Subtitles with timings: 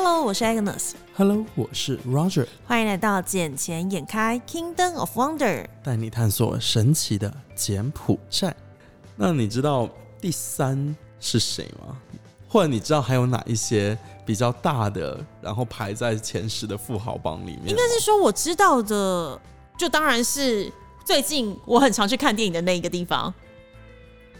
[0.00, 0.92] Hello，我是 Agnes。
[1.16, 2.46] Hello，我是 Roger。
[2.64, 8.54] 欢迎来到《眼前眼开 Kingdom of Wonder》，带你探索神奇的柬埔寨。
[9.16, 9.88] 那你知道
[10.20, 11.96] 第三是谁吗？
[12.48, 17.70] 或者你知道还有哪一些比较大的，然后排在前十的富豪榜里面？
[17.70, 19.40] 应该是说我知道的，
[19.76, 20.72] 就当然是
[21.04, 23.34] 最近我很常去看电影的那一个地方。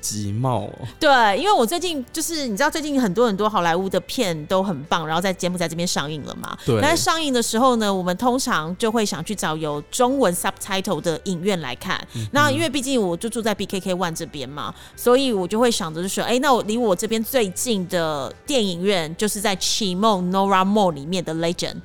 [0.01, 6.57] 集贸，对，因为我最近就是你知道，最近很多很多好莱坞的片都很棒，然后在柬埔寨这边上映了嘛。
[6.65, 6.81] 对。
[6.81, 12.01] 那上映的时候呢，我们通常就会想去找有中文 subtitle 的影院来看。
[12.33, 21.77] 那因为毕竟我就住在 BKK One 这边嘛，所以我就会想着就说，哎，那我离我这边最近的电影院就是在 Chimo Nora Mall 里面的 Legend。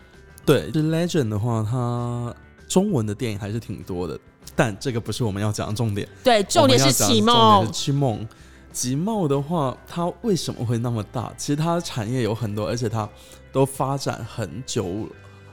[0.46, 2.36] 对，是 Legend 的话，它
[2.68, 4.20] 中文的电影还是挺多的。
[4.56, 6.08] 但这个不是我们要讲的重点。
[6.24, 7.72] 对，重点是奇梦。
[7.72, 8.28] 奇梦，
[8.72, 11.34] 集贸的话，它为什么会那么大？
[11.38, 13.08] 其实它的产业有很多，而且它
[13.52, 15.08] 都发展很久、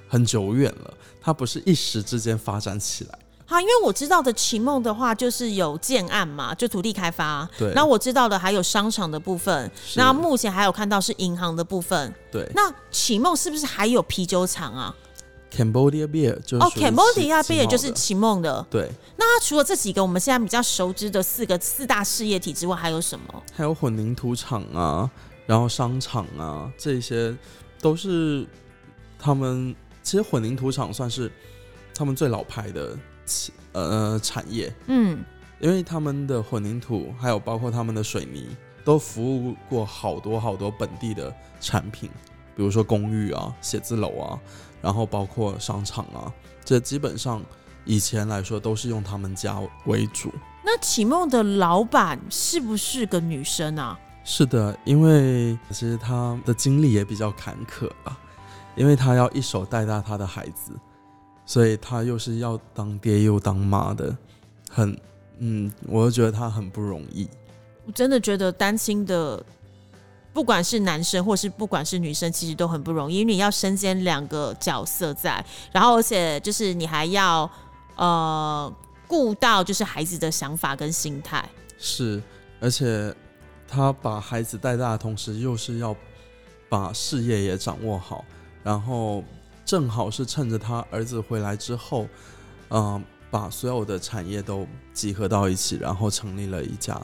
[0.08, 0.94] 很久远了。
[1.20, 3.18] 它不是一时之间发展起来。
[3.44, 7.48] 好，因为我知道的奇梦的话，就是有建案嘛，就土地开发。
[7.58, 7.72] 对。
[7.74, 9.70] 那我知道的还有商场的部分。
[9.96, 12.14] 那目前还有看到是银行的部分。
[12.30, 12.48] 对。
[12.54, 14.94] 那奇梦是不是还有啤酒厂啊
[15.50, 18.64] ？Cambodia Beer 就是哦，Cambodia Beer 就是奇梦的。
[18.70, 23.42] 对，那除了这几个我们现在比较熟知的四个四大事业体之外，还有什么？
[23.54, 25.10] 还有混凝土厂啊，
[25.46, 27.36] 然后商场啊，这些
[27.80, 28.46] 都是
[29.18, 29.74] 他们。
[30.02, 31.30] 其实混凝土厂算是
[31.94, 32.98] 他们最老牌的
[33.72, 34.72] 呃产业。
[34.86, 35.22] 嗯，
[35.60, 38.48] 因为他们的混凝土还有包括他们的水泥，
[38.82, 42.08] 都服务过好多好多本地的产品，
[42.56, 44.40] 比如说公寓啊、写字楼啊。
[44.80, 46.32] 然后包括商场啊，
[46.64, 47.42] 这基本上
[47.84, 50.32] 以前来说都是用他们家为主。
[50.64, 53.98] 那启梦的老板是不是个女生啊？
[54.24, 58.18] 是的，因为其实她的经历也比较坎坷啊，
[58.76, 60.72] 因为她要一手带大她的孩子，
[61.46, 64.16] 所以她又是要当爹又当妈的，
[64.70, 64.96] 很
[65.38, 67.28] 嗯，我就觉得她很不容易。
[67.86, 69.42] 我真的觉得单亲的。
[70.32, 77.50] 不管是男生或是不管是女生，其实都很不容易，因为你要身兼两个角色在，然后而且就是你还要
[77.96, 78.72] 呃
[79.06, 81.44] 顾到就是孩子的想法跟心态。
[81.78, 82.22] 是，
[82.60, 83.14] 而且
[83.66, 85.96] 他把孩子带大的同时，又是要
[86.68, 88.24] 把事业也掌握好，
[88.62, 89.24] 然后
[89.64, 92.06] 正好是趁着他儿子回来之后，
[92.68, 97.00] 嗯，把所有的产业都集合到一起，然后成立了一家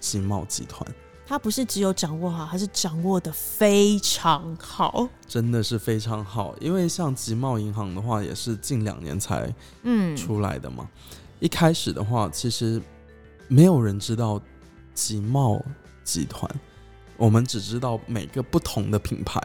[0.00, 0.84] 经贸集团。
[1.26, 6.54] 他不是只有掌握好，他是掌握的非常好，真的是非常好。
[6.60, 9.52] 因为像集贸银行的话，也是近两年才
[9.82, 10.88] 嗯出来的嘛。
[11.40, 12.80] 一开始的话，其实
[13.48, 14.40] 没有人知道
[14.92, 15.62] 集贸
[16.02, 16.50] 集团，
[17.16, 19.40] 我们只知道每个不同的品牌。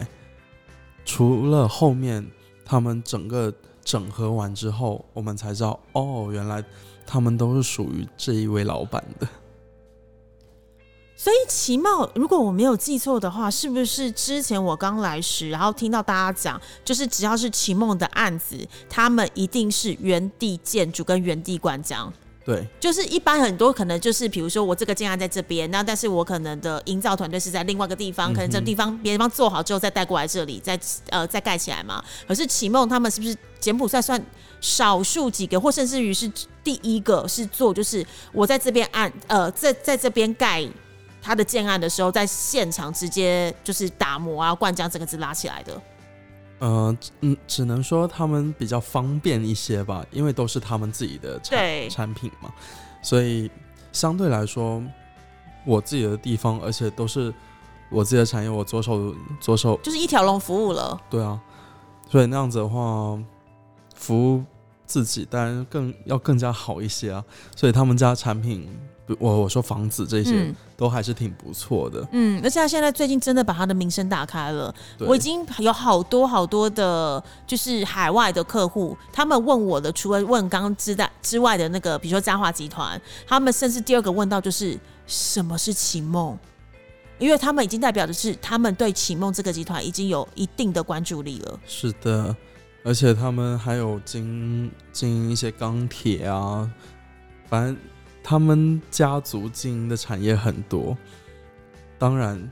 [1.06, 2.30] 除了后面
[2.66, 3.54] 他们整个
[3.84, 6.62] 整合完之后，我们才知道哦，原来
[7.06, 9.28] 他们都是属于这一位老板的。
[11.22, 18.56] 所以奇茂，如果我没有记错的话，是不是之前我刚来时，然后听到大家讲，就是只要是奇梦的案子，
[18.90, 22.10] 他们一定是原地建筑跟原地灌浆。
[22.46, 30.80] 对，就是一般很多可能就是，比如说我这个建案在这边，那但是我可能的营造团队是在另外一个地方，可能这个地方别地方做好之后再带过来这里，再
[31.10, 32.02] 呃再盖起来嘛。
[32.30, 34.26] 可是奇梦他们是不是柬埔寨算
[34.62, 36.32] 少数几个，或甚至于是
[36.64, 40.66] 第一个是做，就是我在这边按呃在在这边盖。
[41.22, 45.82] 他的建案的时候，在现场直接就是打磨啊、灌浆，整个字拉起来的。
[46.60, 52.52] 呃，嗯，只能说他们比较方便一些吧，因为都是他们自己的产产品嘛，
[53.02, 53.50] 所以
[53.92, 54.84] 相对来说，
[55.66, 57.34] 我自己的地方，而且都是
[57.90, 61.00] 我自己的产业，我左手左手就是一条龙服务了。
[61.10, 61.40] 对啊，
[62.10, 63.18] 所以那样子的话，
[63.96, 64.44] 服务
[64.86, 67.24] 自己当然更要更加好一些啊。
[67.56, 68.68] 所以他们家产品。
[69.18, 74.74] 我我说房子这些都还是挺不错的，嗯，而且他现在最近真的把他的名声打开了。
[75.00, 84.78] 我已经有好多好多的，就是海外的客户，他们问我的，除了问刚刚知道之外的那个，比如说嘉华集团，他们甚至第二个问到就是
[85.08, 86.38] 什么是启梦，
[87.18, 91.60] 因为他们已经代表的是他们对启梦这个集团已经有一定的关注力了。
[91.66, 92.36] 是的，
[92.84, 96.70] 而且他们还有经经营一些钢铁啊，
[97.50, 97.76] 反正。
[98.24, 100.96] 他们家族经营的产业很多，
[101.98, 102.52] 当然，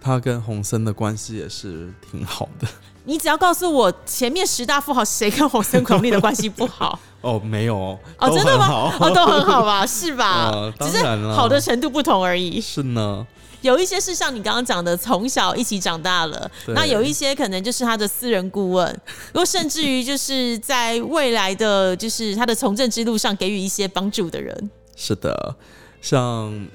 [0.00, 2.66] 他跟洪森的关系也是挺好的。
[3.04, 6.98] 你只要告诉我前面十大富豪谁跟洪森孔令的关系不好？
[7.20, 8.92] 哦，没有哦，哦，真的吗？
[9.00, 9.84] 哦，都很好吧？
[9.86, 10.50] 是吧？
[10.52, 12.60] 呃 只是好的程度不同而已。
[12.60, 13.26] 是呢，
[13.60, 18.88] 有一些是像你刚刚讲的，从小一起长大了；那有一些可能就是他的私人顾问，
[19.32, 24.70] 如果甚至于就是在未来的就是他的从政之路上给予一些帮助的人。
[24.96, 25.56] 是的。
[26.00, 26.68] 像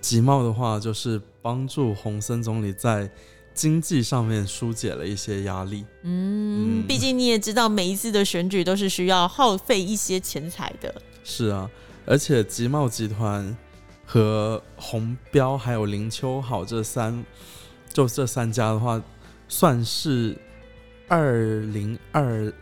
[0.00, 3.10] 集贸的话，就是帮助洪森总理在
[3.54, 5.84] 经济上面疏解了一些压力。
[6.02, 10.94] 嗯，嗯毕竟你也知道，每一次的选举都是需要耗费一些钱财的。
[11.22, 11.70] 是啊，
[12.04, 13.56] 而且集贸集团
[14.04, 17.24] 和红标还有林秋好这三，
[17.90, 19.00] 就这三家的话，
[19.48, 20.36] 算是
[21.08, 22.52] 二零二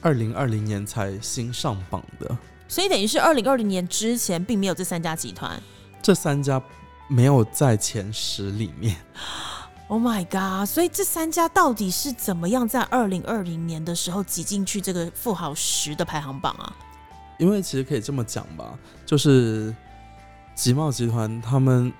[0.00, 2.38] 二零二零年才新上榜的。
[2.68, 5.60] 所以等于是二零二零年之前并没有这三家集团。
[6.00, 6.62] 这三家
[7.08, 8.96] 没有在前十里面，
[9.88, 10.68] Oh my god！
[10.68, 16.76] 所以这三家到底是怎么样在二零二零年的时候挤进去这个富豪十的排行榜啊？
[17.38, 19.74] 因为其实可以这么讲吧，就是
[20.54, 21.90] 集贸集团他们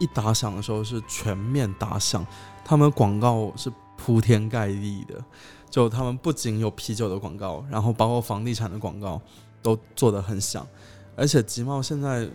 [0.00, 2.26] 一打响的时候是全面打响，
[2.64, 5.22] 他们广告是铺天盖地的，
[5.70, 9.20] 就他们不仅有啤酒的广告，然后包括房地产的广告
[9.68, 10.66] 都做得很响，
[11.14, 12.26] 而且集贸现在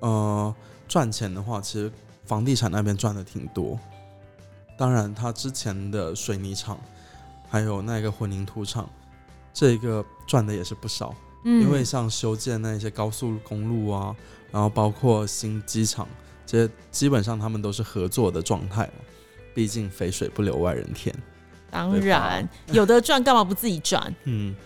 [0.00, 0.54] 呃
[0.88, 1.90] 赚钱的话，其实
[2.24, 3.78] 房地产那边赚的挺多，
[4.76, 6.78] 当然他之前的水泥厂
[7.48, 8.88] 还有那个混凝土厂，
[9.52, 11.14] 这个赚的也是不少。
[11.46, 14.16] 嗯因为像修建那些高速公路啊，
[14.50, 16.08] 然后包括新机场，
[16.46, 19.04] 这些基本上他们都是合作的状态嘛。
[19.54, 21.14] 毕竟肥水不流外人田。
[21.70, 24.12] 当然有的赚，干嘛不自己赚？
[24.24, 24.56] 嗯，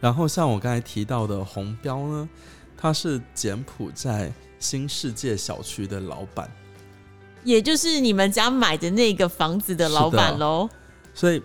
[0.00, 2.28] 然后像我刚才提到的红标呢，
[2.76, 6.50] 他是柬埔寨新世界小区的老板，
[7.44, 10.68] 也就是你们家买的那个房子的老板喽。
[11.14, 11.42] 所以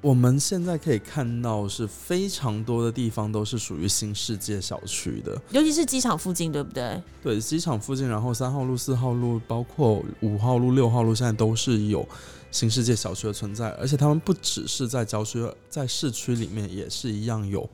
[0.00, 5.40] 我们现在可以看到是非常多的地方都是属于新世界小区的。
[5.50, 7.00] 尤其是机场附近，对不对？
[7.22, 12.06] 对，机场附近，然后三号路、四号路，包括五号路、六号路，现在都是有
[12.52, 17.68] 新世界小区的存在，而且他们不只是在郊区，在市区里面也是一样有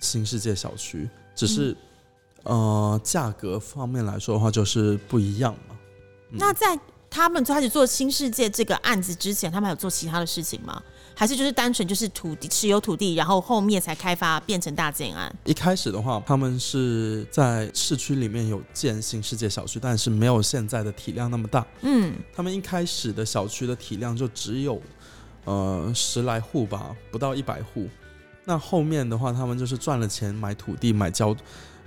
[0.00, 1.76] 新世界小区，只是、
[2.42, 5.76] 呃价格方面来说的话，就是不一样嘛。
[6.30, 6.76] 嗯那在
[7.08, 10.82] 他们开始做新世界这个案子之前，他们还有做其他的事情吗？
[11.16, 15.34] 还是就是单纯就是土地持有土地，然后后面才开发变成大建安？
[15.44, 21.64] 一开始的话，他们是在市区里面有建新世界小区，但是没有现在的体量那么大。
[21.82, 24.82] 嗯，他们一开始的小区的体量就只有
[25.44, 27.88] 呃十来户吧，不到一百户。
[28.44, 31.34] 那后面的话，他们就是赚了钱买土地，买郊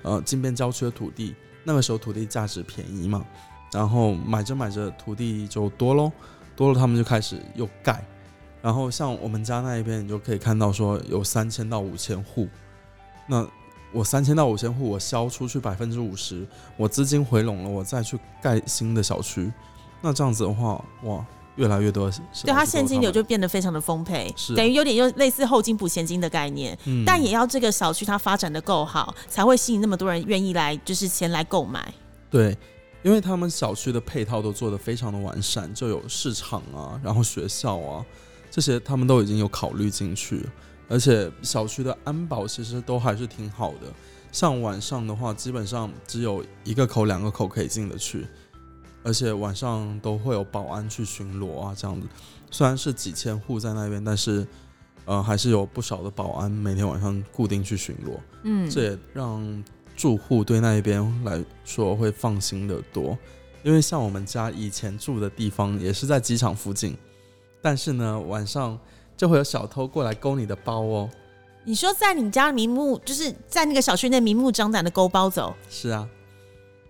[0.04, 1.36] 呃金边郊区的土地。
[1.64, 3.26] 那个时候土地价值便宜嘛，
[3.74, 6.10] 然后买着买着土地就多喽，
[6.56, 8.02] 多了他们就开始又盖。
[8.68, 12.50] 然后像我们家那一边，你就可以看到说有三千到五千户。
[13.26, 13.48] 那
[13.94, 19.50] 我三千到五千户，我销出去百分之五十，我资金回笼了，我再去盖新的小区。
[20.02, 21.26] 那这样子的话，哇，
[21.56, 22.12] 越来越多。
[22.44, 26.78] 对，它现金流就就变得非常的丰沛，是等于有点又类似后金补现金的概念。
[26.84, 31.94] 嗯但也要这个小区它发展的够好，才会吸引那么多人愿意来，就是前来购买。
[32.30, 32.58] 对，
[33.02, 38.06] 因为他们小区的配套都做得非常的完善，就有市场啊，然后学校啊，
[38.58, 40.44] 这些他们都已经有考虑进去，
[40.90, 43.82] 而且小区的安保其实都还是挺好的。
[44.32, 48.26] 像晚上的话，基本上只有一个口、两个口可以进得去，
[49.04, 52.08] 而且晚上都会有保安去巡逻啊，这样子。
[52.50, 54.44] 虽然是几千户在那边，但是
[55.06, 58.20] 呃，还是有不少的保安每天晚上固定去巡逻。
[58.42, 59.64] 嗯，这也让
[59.96, 63.16] 住户对那一边来说会放心的多，
[63.62, 66.98] 因为像我们家以前住的地方也是在机场附近，
[67.68, 68.80] 但是呢，晚上
[69.18, 71.10] 就会有小偷过来勾你的包哦。
[71.66, 76.08] 你说在你家明目，就是在那个小区内明目张胆的勾包走，是啊，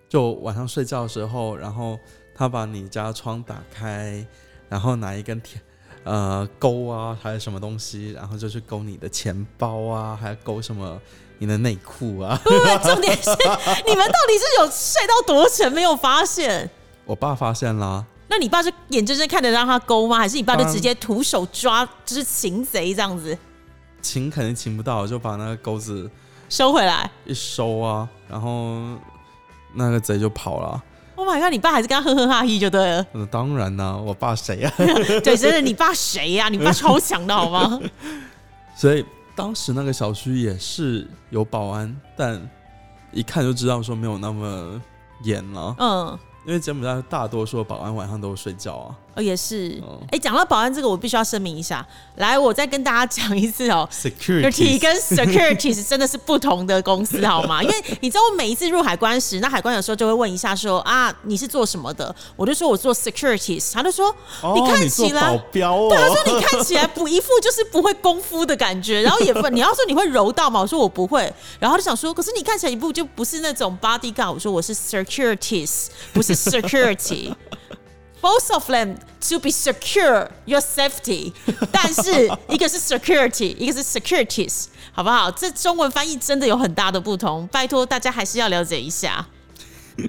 [0.08, 1.98] 就晚上睡觉的时候，然后
[2.36, 4.24] 他把你家窗打开，
[4.70, 5.60] 然后拿一根铁
[6.04, 11.02] 呃钩啊，还有什么东西，然后就去勾你的钱包啊，还有勾什么
[11.40, 12.40] 你的内裤啊。
[12.44, 16.70] 不不不， 重点是你们到底是有睡到多沉没有发现？
[17.04, 20.18] 我爸发现啦，那你爸是眼睁睁看着让他勾吗？
[20.18, 23.38] 还是你爸就直接徒手抓，就是擒贼这样子
[24.02, 26.10] 擒肯定擒不到，就把那个钩子
[26.50, 28.80] 收回来一收啊，然后
[29.74, 30.84] 那个贼就跑了。
[31.16, 31.50] ？Oh my god！
[31.50, 33.04] 你爸还是跟他呵呵哈嘿就对了。
[33.12, 34.72] 那当然啦、我爸谁啊？
[34.78, 37.80] 对，真的，你爸谁呀、你爸超强的好吗？
[38.78, 39.04] 所以
[39.36, 42.40] 当时那个小区也是有保安，但
[43.12, 44.80] 一看就知道说没有那么
[45.24, 45.76] 严了。
[45.80, 48.96] 嗯，因为柬埔寨大多数保安晚上都睡觉啊。
[49.18, 49.82] 哦，也是。
[49.82, 51.86] 哦哎、讲到保安这个，我必须要声明一下。
[52.16, 53.88] 来，我再跟大家讲一次哦。
[53.92, 57.62] Security 跟 security 真的是不同的公司，好吗？
[57.62, 62.16] 因为你知道，我每一次入海关时，那海关有时候就会问一下说啊，你是做什么的？
[62.36, 65.90] 我就说我做 securities，他就说、哦，你看起来保镖哦。
[65.90, 70.62] 对，他说你看起来不一副就是不会功夫的感觉，然后也不，你要说你会柔道嘛？
[70.62, 71.22] 我说我不会，
[71.60, 77.34] 然后他就想说，可是你看起来一副就不是那种 bodyguard，我说我是 securities，不是 security。
[78.22, 78.98] Both of them
[79.30, 81.34] to be secure your safety，
[81.72, 85.30] 但是一个是 security，一个是 securities，好不好？
[85.32, 89.28] 这中文翻译真的有很大的不同，拜托大家还是要了解一下。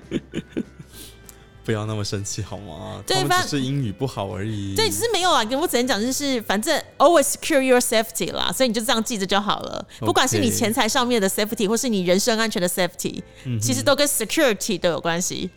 [1.65, 3.03] 不要那么生气好吗？
[3.07, 4.75] 对只是英语不好而已。
[4.75, 9.87] 对，只是没有啊，我只能讲就是，反正 always secure your safety 啦，所以你就这样记着就好了。
[10.01, 13.23] 不管是你钱财上面的 safety，或是你人身安全的 safety，、
[13.61, 15.51] 其实都跟 security 都有关系。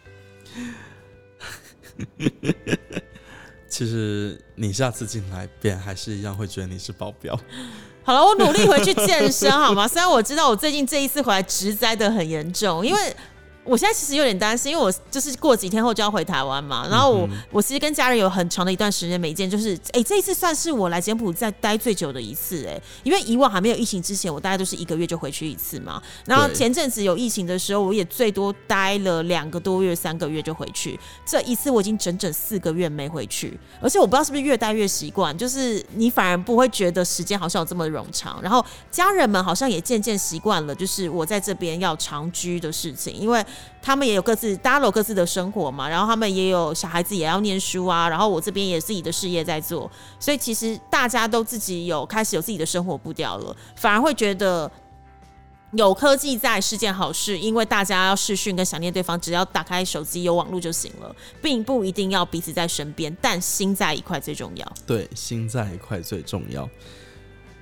[3.67, 7.39] 其实你下次进来，别人还是一样会觉得你是保镖。
[8.03, 9.87] 好了，我努力回去健身好吗？
[9.87, 13.15] 虽然我知道我最近这一次回来直栽的很严重，因为。
[13.63, 43.45] 我现在其实有点担心，因为我就是过几天后就要回台湾嘛，然后我、我其实跟家人有很长的一段时间没见，就是哎、这一次算是我来柬埔寨待最久的一次哎、因为以往还没有疫情之前，我大概都是一个月就回去一次嘛，然后前阵子有疫情的时候，我也最多待了两个多月、三个月就回去，这一次我已经整整四个月没回去，而且我不知道是不是越待越习惯，就是你反而不会觉得时间好像有这么冗长，然后家人们好像也渐渐习惯了，就是我在这边要长居的事情，因为
[43.81, 49.89] 他们也有各自大家都有各自的生活嘛，然后他们也有小孩子也要念书啊，然后我这边也自己的事业在做，
[50.19, 54.71] 所以其实大家都自己有开始有自己的生活步调了，反而会觉得。
[55.73, 64.73] 有科技在是件好事，因为大家要视讯跟想念对方，只要打开手机有网络就行了，并不一定要彼此在身边，但心在一块最重要。
[64.85, 66.69] 对，心在一块最重要。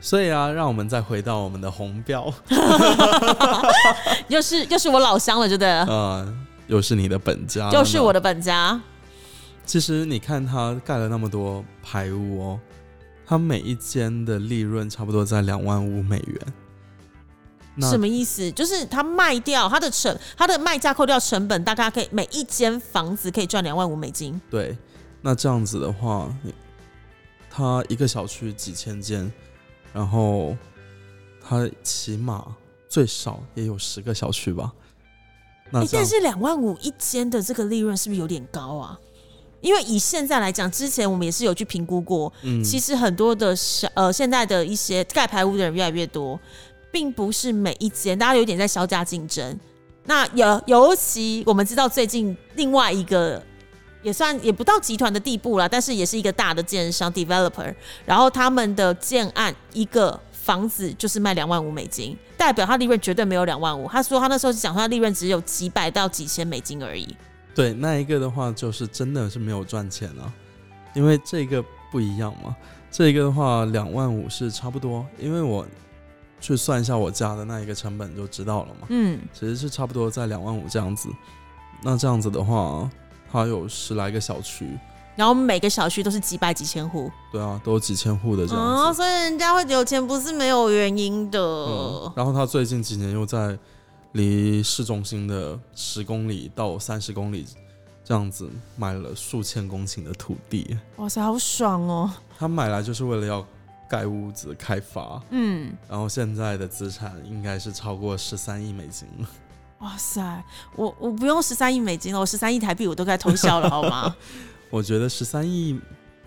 [0.02, 2.34] 所以啊，让我们再回到我们的红标，
[4.30, 6.38] 又是又是我老乡了，就对了，呃，
[6.68, 8.14] 又是你的本家，又是我。
[8.14, 8.80] 的本家。
[9.66, 12.60] 其实你看他盖了那么多排屋哦，
[13.26, 16.54] 他每一间的利润差不多在两万五美元。
[17.76, 18.52] 那什么意思？
[18.52, 24.42] 就是他卖掉他的成，他的卖价扣掉成本，大概可以每一间房子可以赚两万五美金。
[24.50, 24.76] 对，
[25.22, 26.34] 那这样子的话，
[27.50, 29.32] 他一个小区几千间，
[29.94, 30.56] 然后
[31.42, 32.56] 他起码
[32.88, 34.74] 最少也有十个小区吧。
[35.92, 39.00] 但是两万五一间的这个利润是不是有点高啊？
[39.62, 46.40] 因为以现在来讲，之前我们也是有去评估过，嗯，其实很多的小呃，现在的一些盖排屋的人越来越多，
[46.92, 49.60] 并不是每一间，大家有点在销价竞争。
[50.06, 53.44] 那尤尤其我们知道最近另外一个
[54.02, 57.74] 也算也不到集团的地步了，但是也是一个大的建商 developer，
[58.06, 63.88] 然后他们的建案一个房子就是卖两万五美金，代表他利润绝对没有两万五。
[63.88, 67.08] 他说他那时候是讲他利润只有几百到几千美金而已。
[67.54, 70.32] 对那一个的话，就是真的是没有赚钱啊，
[70.94, 72.56] 因为这个不一样嘛。
[72.90, 75.68] 这个的话，两万五是差不多，因为我
[76.40, 78.88] 去算一下我家的那一个成本就知道了嘛。
[78.90, 81.10] 嗯，其实是差不多在两万五这样子。
[81.84, 82.90] 那这样子的话，
[83.32, 84.78] 它有十来个小区，
[85.16, 87.12] 然后每个小区都是几百几千户。
[87.32, 88.98] 对啊，都有几千户的这样哦，子。
[88.98, 91.40] 所以人家会有钱不是没有原因的。
[91.40, 93.58] 嗯，然后他最近几年又在
[94.14, 97.46] 离市中心的十公里到三十公里
[98.04, 100.78] 这样子买了数千公顷的土地。
[100.98, 102.12] 哇塞，好爽哦！
[102.38, 103.46] 他买来就是为了要
[103.88, 109.28] 盖屋子开发，嗯，然后现在的资产应该是超过十三亿美金了。
[109.80, 110.44] 哇塞，
[110.76, 114.16] 我我不用十三亿美金了，我十三亿台币我都该偷笑了，好吗？
[114.70, 115.80] 我觉得十三亿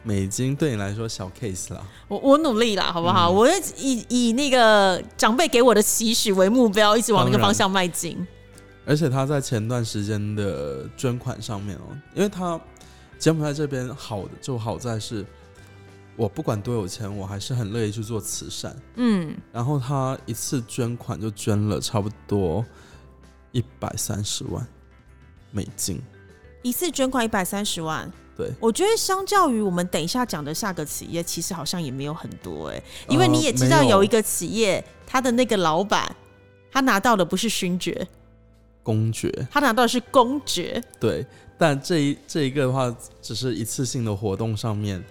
[0.02, 1.86] 美金对你来说小 case 了。
[2.08, 3.30] 我我努力啦，好不好？
[3.30, 8.26] 嗯我会以以那个长辈给我的期许为目标，一直往那个方向迈进。
[8.84, 12.60] 而且他在前段时间的捐款上面哦，因为他
[13.18, 15.24] 柬埔寨这边好的就好在是，
[16.16, 18.74] 我不管多有钱，我还是很乐意去做慈善。
[18.96, 22.64] 嗯，然后他一次捐款就捐了差不多
[23.52, 24.66] 一百三十万
[25.50, 26.00] 美金，
[26.62, 28.10] 一次捐款一百三十万。
[28.34, 36.16] 对，我觉得相较于我们等一下讲的下个企业，其实好像也没有很多哎、因为呃你也知道有有一个企业，他的那个老板，
[36.70, 38.08] 他拿到的不是勋爵，
[38.82, 39.30] 公爵。
[39.50, 40.82] 他拿到的是公爵。
[40.98, 41.24] 对，
[41.58, 45.04] 但这一这一个的话，只是一次性的活动上面，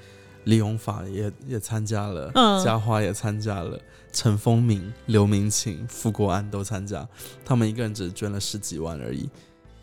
[0.46, 2.66] 李永法也也参加了，嗯。
[2.66, 3.80] 嘉华也参加了，
[4.12, 7.08] 陈风明、刘明琴、傅国安都参加，
[7.46, 9.30] 他们一个人只捐了十几万而已。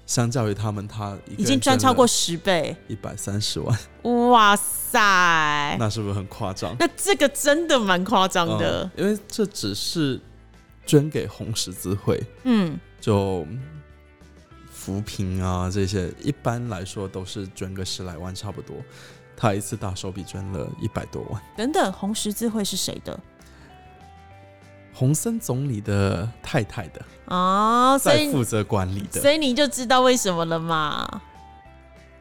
[0.07, 3.79] 相较于他们，他已经赚超过十倍，一百三十万。
[4.31, 6.75] 哇塞，那是不是很夸张？
[6.79, 10.19] 那这个真的蛮夸张的，因为这只是
[10.87, 13.47] 捐给红十字会，嗯，就
[14.71, 18.77] 扶贫啊这些，一般来说都是捐个十来万差不多。
[19.37, 21.43] 他一次大手笔捐了一百多万。
[21.55, 23.21] 等等，红十字会是谁的？
[24.99, 31.09] 洪森总理的太太的哦，所以负责管理的，所以你就知道为什么了嘛？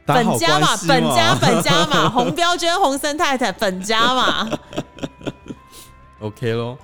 [0.06, 4.48] 本家嘛，本家本家嘛， 洪标捐洪森太太本家嘛。
[6.20, 6.78] OK 咯，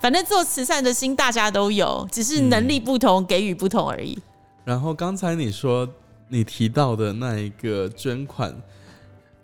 [0.00, 4.18] 反正做慈善的心大家都有，只是能力不同，给予不同而已。
[4.64, 5.88] 然后刚才你说
[6.26, 8.52] 你提到的那一个捐款。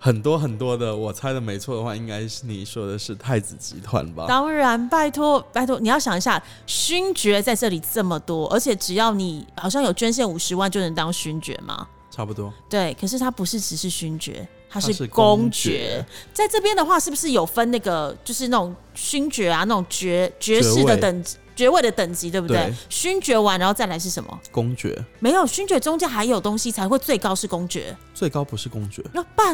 [0.05, 4.27] 很多很多的，我猜的没错的话，应该是你说的是太子集团吧？
[4.29, 11.89] 当然，拜托拜托，你要想一下，勋爵在这里这么多，而且只要你好像有捐献五十万就能当勋爵吗？
[12.11, 12.53] 差不多。
[12.69, 16.05] 对，可是他不是只是勋爵，他是公爵。
[16.35, 21.25] 在这边的话，是不是有分那个，就是那种勋爵啊，那种爵爵士的等
[21.57, 22.71] 爵位的等级，对不对？
[22.91, 24.39] 勋爵完，然后再来是什么？
[24.53, 25.03] 公爵。
[25.19, 27.97] 没有，勋爵中间还有东西才会最高是公爵。
[28.13, 29.03] 最高不是公爵。
[29.11, 29.45] 那爸。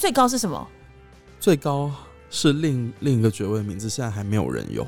[0.00, 0.66] 最高是什么？
[1.38, 1.92] 最高
[2.30, 4.86] 是另另一个爵位名字，现在还没有人有。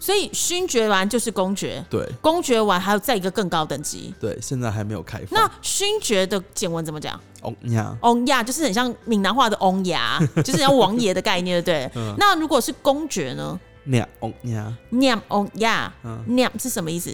[0.00, 5.40] 所以勋爵完就是公爵，对，公爵完还有再一个更高等级，对，现在还没有开放。
[5.40, 7.20] 那勋爵的简文怎么讲？
[7.42, 12.14] 翁亚，翁亚就是很像闽南话的翁牙，就是像王爷的概念，对不对？
[12.18, 13.60] 那如果是公爵呢？
[13.84, 15.94] 娘翁亚，娘翁亚，
[16.26, 17.12] 娘是什么意思？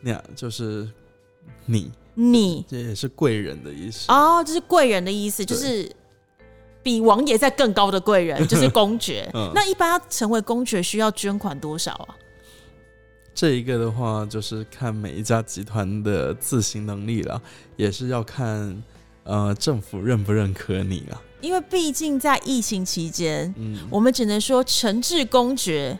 [0.00, 0.88] 娘就是
[1.66, 5.94] 你，你这也是贵人的意思哦，就是贵人的意思，就是。
[6.82, 9.28] 比王爷在更高的贵人 就是公爵。
[9.54, 12.16] 那一般要成为公爵需要捐款多少啊？
[13.34, 17.40] 这一个的话，就是看每一家集团的自行能力了，
[17.76, 18.82] 也是要看
[19.24, 21.22] 呃政府认不认可你啊。
[21.40, 25.98] 因为毕竟在疫情期间，嗯，我们只能说诚挚公爵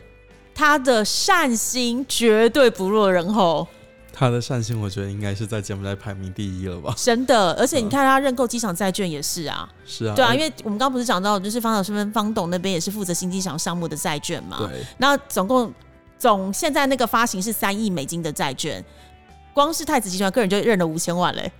[0.53, 3.67] 他的善心绝对不落人后。
[4.13, 6.93] 他的善心，我觉得应该是在柬埔寨排名第一了吧？
[6.97, 14.85] 真的，而且你看他认购机场债券也是啊，是啊，对啊，因为我们刚不是讲到，就是方老师跟方董那边也是负责新机场项目的债券嘛，对。
[14.97, 15.73] 那总共
[16.19, 18.83] 总现在那个发行是三亿美金的债券，
[19.53, 21.51] 光是太子集团个人就认了五千万嘞，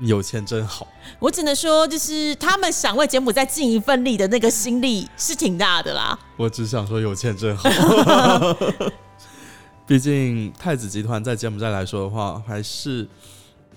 [0.00, 0.86] 有钱真好。
[1.18, 6.18] 我只能说，就是他们想为柬埔寨尽一份力的那个心力是挺大的啦。
[6.36, 7.68] 我只想说，有钱真好。
[9.88, 13.08] 毕竟太子集团在柬埔寨来说的话，还是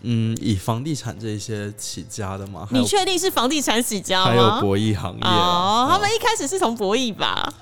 [0.02, 2.67] 嗯以房地产这一些起家的嘛。
[2.69, 4.30] 你确定是房地产起家吗？
[4.30, 7.54] 还有博弈行业哦，他们一开始是从博弈吧？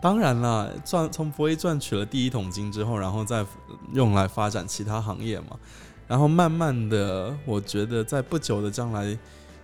[0.00, 3.44] 当然了，赚从博弈赚取了第一桶金之后，然后再
[3.92, 5.58] 用来发展其他行业嘛。
[6.06, 9.18] 然后慢慢的，我觉得在不久的将来，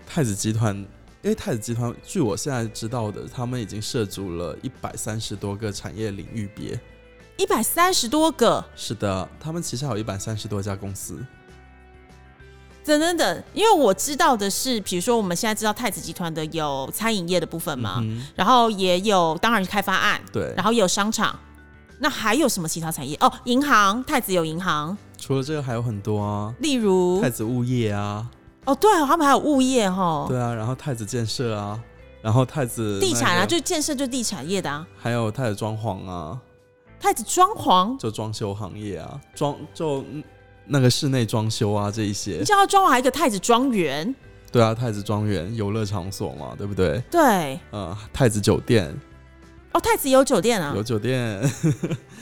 [0.05, 0.77] 太子集团，
[1.23, 6.79] 因为太子集团据我现在知道的，他们已经涉足了一百三十多个产业领域别。
[7.37, 11.25] 一百三十多个，是的，他们旗下有一百三十多家公司。
[12.85, 18.03] 等等等，因为我知道的是，比如说我们现在知道太子集团的有餐饮业的部分嘛，
[18.37, 21.37] 然后也有当然开发案，对，然后也有商场，
[21.99, 23.17] 那还有什么其他产业？
[23.21, 24.97] 哦，银行，太子有银行。
[25.19, 28.31] 除了这个还有很多啊，例如太子物业啊。
[28.67, 30.25] 哦，对，他们还有物业哈。
[30.29, 31.81] 对啊，然后太子建设啊，
[32.23, 36.39] 然后太子地产啊，就建设就地产业的啊，还有太子装潢啊。
[36.99, 40.05] 太子装潢就装修行业啊，装就
[40.65, 42.39] 那个室内装修啊，这一些。
[42.39, 44.15] 你叫他装潢，还有一个太子庄园。
[44.51, 46.99] 对啊，太子庄园游乐场所嘛，对不对？
[47.11, 47.61] 对。
[47.71, 48.93] 呃，太子酒店。
[49.73, 50.73] 哦，太子有酒店啊。
[50.75, 51.41] 有酒店。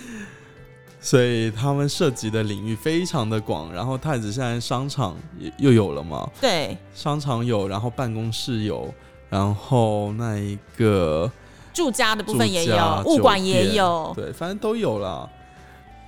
[1.00, 3.72] 所以他们涉及的领域非常的广。
[3.72, 6.28] 然后太子现在商场也又有了嘛？
[6.40, 6.76] 对。
[6.92, 8.92] 商场有，然后办公室有，
[9.30, 11.30] 然后那一个。
[11.74, 15.28] 住家的部分也有，物管也有，对，反正都有啦。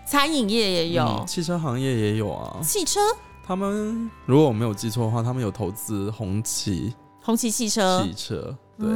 [0.06, 2.56] 餐饮业也有，汽车行业也有啊。
[2.62, 3.00] 汽车，
[3.44, 8.88] 他们如果我没有记错的话，他们有投资红旗，红旗汽车，汽车，对。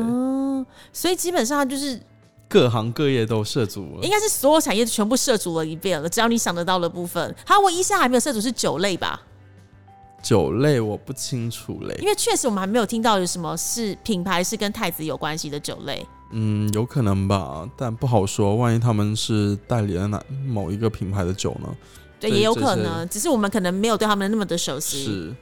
[0.92, 2.00] 所以基本上就是
[2.48, 6.08] 各行各业都涉足了，应该是所有产业全部涉足了一遍了。
[6.08, 9.20] 只要你想得到的部分，它唯一现在还没有涉足是酒类吧？
[10.22, 16.06] 酒类我不清楚嘞，因为确实我们还没有听到有什么是品牌是跟太子有关系的酒类。
[16.30, 18.56] 嗯，有可能吧，但不好说。
[18.56, 21.68] 万一他们是代理了哪某一个品牌的酒呢？
[22.20, 23.08] 对，也有可能。
[23.08, 25.04] 只是我们可能没有对他们那么的熟悉。
[25.04, 25.34] 是，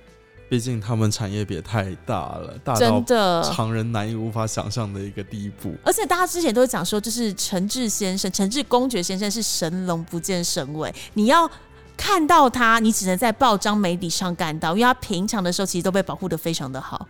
[0.48, 5.74] 毕竟他们产业别太大了，大到常人难以无法想象的一个地步。
[5.84, 11.50] 而且大家之前都讲说，就是陈志先生、陈志公爵先生是神龙不见神尾，你要
[11.96, 17.06] 看到他，你只能在报章媒体上看到，因为他平常的时候其实都被保护的非常的好。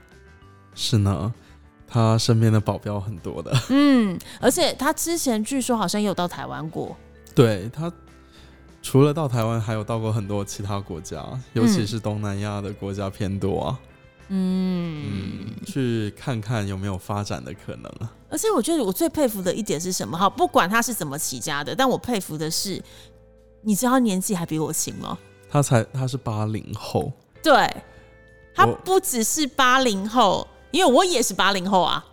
[0.75, 1.33] 是呢，
[1.89, 3.53] 他身边的保镖很多的。
[3.71, 6.97] 嗯，而且他之前据说好像也有到台湾过。
[7.35, 7.91] 对他，
[8.83, 11.25] 除了到台湾，还有到过很多其他国家，
[11.55, 13.81] 尤其是东南亚的国家偏多啊。
[14.29, 18.13] 嗯，去看看有没有发展的可能啊。
[18.29, 20.19] 而且我觉得我最佩服的一点是什么？
[20.19, 22.83] 哈，不管他是怎么起家的，但我佩服的是，
[23.63, 25.17] 你知道他年纪还比我轻吗？
[25.51, 27.11] 他才他是八零后，
[27.43, 27.75] 对，
[28.55, 32.05] 他不只是八零后，因为我也是八零后啊。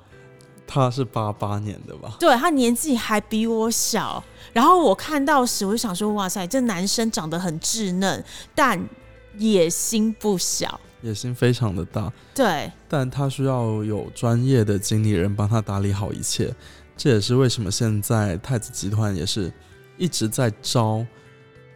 [0.68, 2.16] 他是八八年的吧？
[2.20, 8.24] 对他年纪还比我小，然后我看到时我就想说，哇塞，这男生长得很稚嫩，
[8.56, 8.84] 但
[9.38, 10.80] 野心不小。
[11.02, 16.52] 野心非常的大，对，但他需要有专业的经理人帮他打理好一切。
[16.98, 19.54] 这也是为什么现在太子集团也是
[19.98, 21.06] 一直在招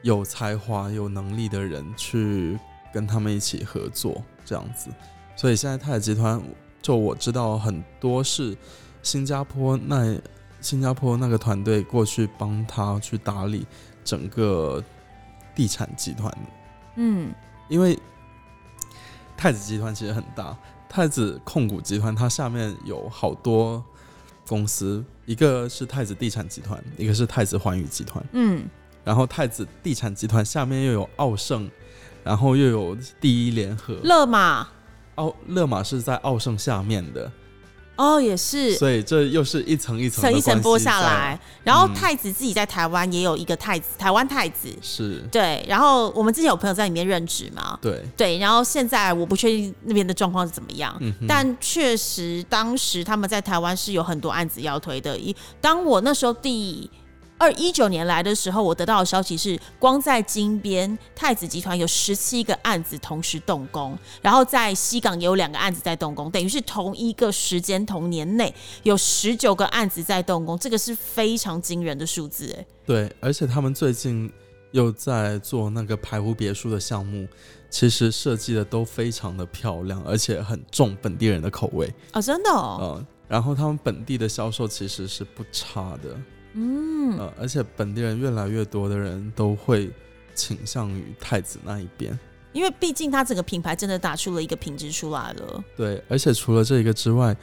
[0.02, 2.58] 有才华、有能力的人去
[2.92, 4.90] 跟他们一起合作，这样子。
[5.36, 6.42] 所以现在太子集团，
[6.82, 8.56] 就我知道很多是
[9.02, 10.16] 新加坡那
[10.62, 13.66] 新加坡那个团队过去帮他去打理
[14.04, 14.84] 整个
[15.56, 16.36] 地产集团，
[16.96, 17.34] 嗯，
[17.68, 17.98] 因为
[19.38, 20.58] 太子集团其实很大，
[20.90, 23.84] 太子控股集团它下面有好多
[24.48, 28.66] 公司，一个是太子地产集团，一个是太子环宇集团，嗯，
[29.04, 31.70] 然后太子地产集团下面又有奥盛，
[32.24, 34.68] 然后又有第一联合，乐马
[35.20, 37.30] 奥勒马是在奥盛下面的，
[37.98, 38.76] 哦也是。
[38.78, 41.94] 所以这又是一层一层一层剥下来，然后嗯。
[41.94, 55.18] 太子自己在台湾也有一个太子，台湾太子，是，对，然后我们之前有朋友在里面任职嘛，对，对，然后现在我不确定那边的状况是怎么样，嗯但确实当时他们在台湾是有很多案子要推的。
[55.18, 56.90] 一当我那时候第
[57.40, 74.30] 二一九年来的时候，我得到的消息是，光在金边太子集团有十七个案子同时动工，然后在西港也有两个案子在动工，等于是同一个时间同年内有十九个案子在动工，这个是非常惊人的数字，哎，对，而且他们最近
[74.72, 77.26] 又在做那个排湖别墅的项目，
[77.70, 81.90] 其实设计的都非常的漂亮，而且很重本地人的口味。
[82.12, 86.16] 哦，真的哦，嗯，然后他们本地的销售其实是不差的，
[86.54, 89.90] 嗯，呃，而且本地人越来越多的人都会
[90.34, 92.18] 倾向于太子那一边。
[92.52, 95.64] 因为毕竟它整个品牌真的打出了一个品质出来了。
[95.78, 97.38] 对，而且除了这一个之外，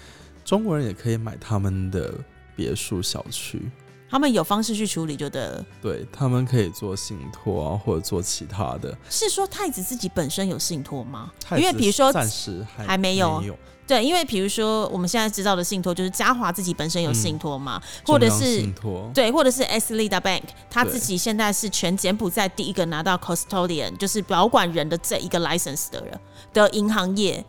[0.44, 2.12] 中国人也可以买他们的
[2.56, 3.62] 别墅小区。
[4.08, 5.64] 他们有方式去处理就对了。
[5.82, 8.96] 对他们可以做信托啊，或者做其他的。
[9.10, 11.30] 是说太子自己本身有信托吗？
[11.52, 13.42] 因为比如说暂时还还没有
[13.86, 26.20] 对，因为比如说我们现在知道的信托，就是嘉华自己本身有信托嘛，或者是信托，对，或者是 S Lida Bank，他自己现在是全柬埔寨第一个拿到 custodian，就是保管人的这一个 license 的人
[26.52, 27.44] 的银行业。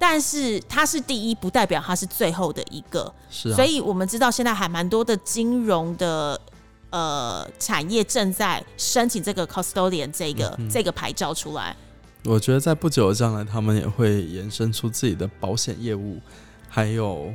[0.00, 3.12] 但是它是第一，不代表它是最后的一个。
[3.30, 6.40] 是啊，所以我们知道现在还蛮多的金融的
[6.88, 11.76] 呃产业正在申请这个 custodian 这个、嗯这个牌照出来。
[12.24, 16.18] 我觉得在不久的将来，他们也会延伸出自己的保险业务，
[16.66, 17.30] 还有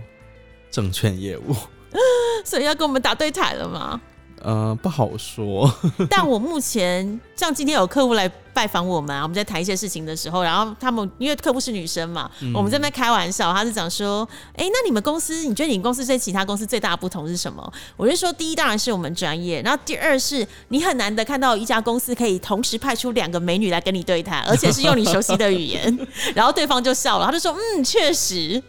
[0.71, 1.55] 证券业务。
[2.43, 4.01] 所以要跟我们打对台了吗？
[4.45, 5.73] 呃，不好说。
[6.07, 17.73] 但我目前像今天有客户来拜访我们啊，我们在谈一些事情的时候，然后他们因为客户是女生嘛，嗯我们在那开玩笑，他是讲说，哎、那你们公司，你觉得你们公司对其他公司最大的不同是什么？
[17.97, 28.61] 我就说，第一当然是我们专业，然后第二是你很难得看到一家公司可以同时派出两个美女来跟你对谈，而且是用你熟悉的语言，然后对方就笑了，他就说，嗯，确实，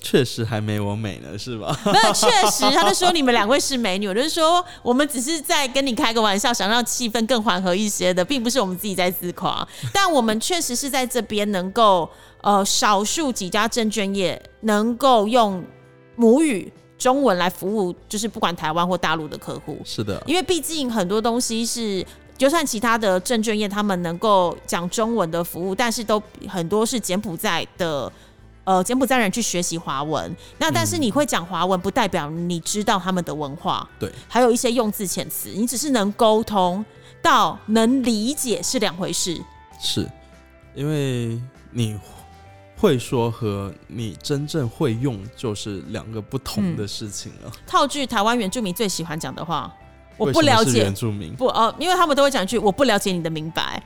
[0.00, 1.76] 确实还没我美呢，是吧？
[1.84, 9.66] 没有，确实，他就说你们两位是美女，我就说我们只是在跟你开个玩笑，想让气氛更缓和一些的，并不是我们自己在自夸。
[9.92, 12.08] 但我们确实是在这边能够，
[12.42, 15.62] 呃，少数几家证券业能够用
[16.16, 22.06] 母语中文来服务，就是不管台湾或大陆的客户，是的，因为毕竟很多东西是。
[22.38, 28.08] 就算其他的证券业他们能够讲中文的服务，但是都很多是柬埔寨的
[28.68, 30.36] 呃柬埔寨人去学习华文。
[30.58, 36.84] 那但是你会讲华文，不代表你知道他们的文化，对，还有一些用字遣词，你只是能沟通
[37.22, 39.40] 到能理解是两回事。
[39.80, 40.06] 是
[40.74, 41.98] 因为你
[42.76, 47.50] 会说和你真正会用就是两个不同的事情了。
[47.66, 49.74] 套句台湾原住民最喜欢讲的话，
[50.18, 53.82] 我不了解原住民，不哦，因为他们都会讲一句“我不了解你的明白”，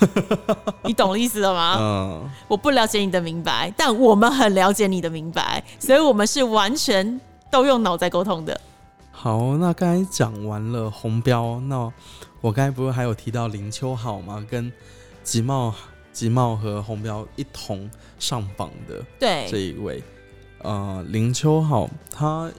[0.84, 1.76] 你懂意思了吗？
[1.80, 8.60] 嗯，我不了解你的明白，但我们很了解你的明白，所以我们是完全都用脑在沟通的。
[9.10, 11.92] 好，那刚才讲完了红标，那
[12.40, 14.44] 我刚才不是还有提到林秋好吗？
[14.50, 14.72] 跟
[15.22, 15.72] 吉茂、
[16.12, 20.02] 吉茂和红标一同上榜的对这，一位，
[20.62, 22.50] 呃，林秋好他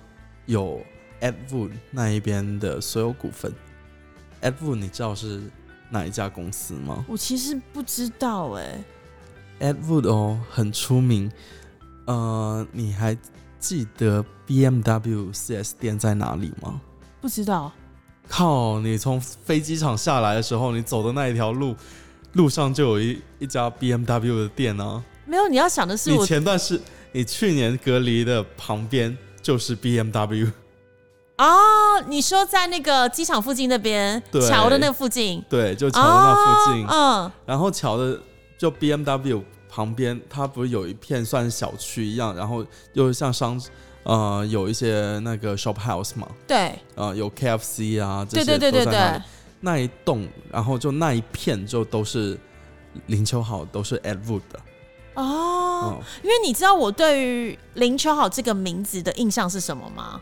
[0.46, 0.80] 有
[1.20, 3.54] Edwood 那一边的所有股份。
[4.42, 5.42] Edwood 你知道是
[5.94, 8.84] 哪一家公司吗我其实不知道哎、
[9.60, 11.32] ？Edwood 哦，很出名。
[12.06, 13.16] 呃，你还
[13.60, 16.82] 记得 BMW 四 S 店在哪里吗？
[17.22, 17.72] 不知道。
[18.28, 18.80] 靠！
[18.80, 21.76] 你从飞机场下来的时候，你走的那一条路，
[22.34, 25.04] 路上就有一一家 BMW 的店啊。
[25.28, 30.52] 没有，你要想的是你我前段是你去年隔离的旁边就是 BMW，
[31.38, 36.86] 哦，你说在那个机场附近那边对桥的那附近，对，就桥的那附近。
[36.88, 38.20] 嗯、然后桥的
[38.58, 43.60] 就 BMW 旁边，它不是有一片算小区一样，然后又像商
[44.04, 49.22] 呃有一些那个 shop house 嘛，嗯，对，呃有 KFC 啊这对些对对对对都在
[49.62, 52.38] 那一栋，然后就那一片就都是
[53.08, 54.60] 林秋好，都是 Edwood 的。
[55.16, 60.22] 哦，嗯，因为你知道我对于林秋好这个名字的印象是什么吗？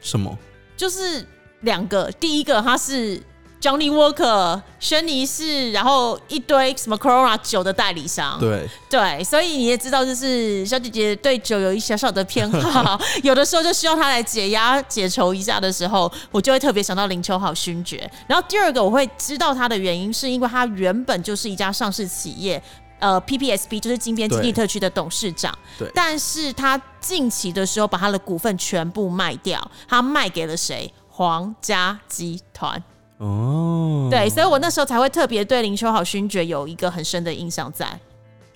[0.00, 0.38] 什么？
[0.82, 1.24] 就是
[1.60, 3.16] 两个，第一个他是
[3.60, 18.10] Johnny Walker 轩尼诗，然后一堆什么 Corona 酒的代理商，对，对，所以你也知道，就是小姐姐对酒有一小小的偏好， 有的时候就需要她来解压解愁一下的时候，我就会特别想到林秋好勋爵。
[18.26, 22.60] 然后第二个我会知道它的原因，是因为它原本就是一家上市企业。
[23.02, 30.92] 呃，PPSB 就是金边经济特区的董事长，对但是他近期的时候把他的股份全部卖掉，他卖给了谁？
[31.10, 32.80] 皇家集团。
[33.18, 38.00] 哦，对，所以我那时候才会特别对林秋好勋爵有一个很深的印象在。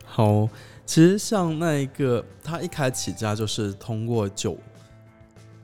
[0.04, 0.48] 好，
[0.86, 4.56] 其实像那一个，他一开起家就是通过酒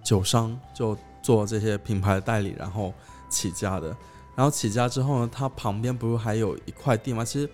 [0.03, 2.92] 酒商就做这些品牌的代理，然后
[3.29, 3.97] 起家的。
[4.35, 7.25] 然后起家之后呢，他旁边不是还有一块地吗？
[7.25, 7.49] 其实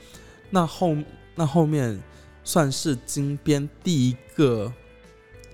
[0.51, 0.95] 那后
[1.38, 1.96] 那后面
[2.42, 4.72] 算是金边第一个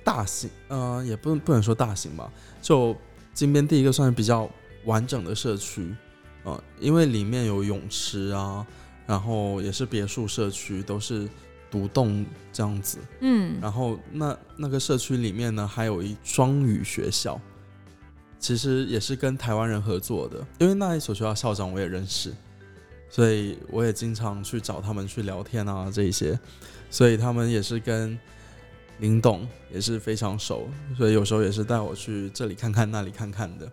[0.03, 2.97] 大型，呃，也不能不能说大型吧，就
[3.35, 4.49] 金边第一个算是比较
[4.87, 5.95] 完整的社区，
[6.45, 8.67] 呃，因为里面有泳池啊，
[9.07, 11.29] 然后也是别墅社区，都是
[11.71, 12.97] 独栋这样子。
[13.21, 17.39] 嗯，然后那那个社区里面呢，还有一双语学校，
[18.39, 22.33] 其实也是跟台湾人合作的，因为那一所学校校长我也认识，
[23.09, 26.39] 所以我也经常去找他们去聊天啊这一些，
[26.91, 28.19] 所以他们也是跟
[28.99, 33.71] 林董也是非常熟，所以有时候也是带我去这里看看那里看看的。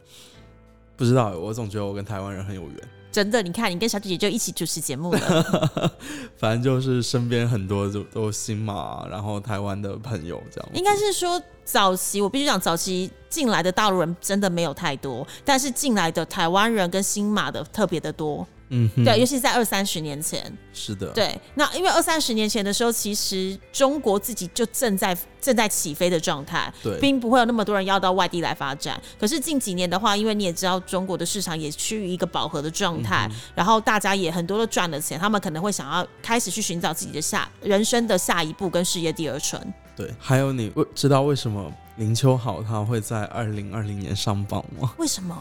[0.95, 2.77] 不知道，我总觉得我跟台湾人很有缘。
[3.11, 5.91] 真的，你看，你跟小姐姐就一起主持节目了。
[6.37, 10.69] 反正就是身边很多都都新马，然后台湾的朋友这样。
[10.73, 18.47] 应该是说，早期我必须讲，早期进来的大陆人真的没有太多，但是进来的台湾人跟新马的特别的多。
[18.71, 20.41] 嗯哼，对，尤其是在二三十年前。
[20.73, 28.99] 是的，对，那因为二三十年前的时候，其实中国自己就正在正在起飞的状态，对并不会有那么多人要到外地来发展。
[29.19, 39.61] 可是近几年的话，因为你也知道，中国的市场也趋于一个饱和的状态，嗯然后大家也很多都赚了钱，他们可能会想要开始去寻找自己的下人生的下一步跟事业第二春。
[39.95, 40.09] 对。
[40.17, 44.93] 还有你为知道为什么林秋好他会在二零二零年上榜吗？
[44.97, 45.37] 为什么？